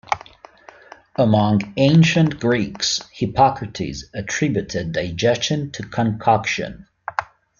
Among 1.15 1.61
ancient 1.77 2.39
Greeks, 2.39 3.03
Hippocrates 3.13 4.05
attributed 4.15 4.93
digestion 4.93 5.69
to 5.73 5.83
concoction. 5.83 6.87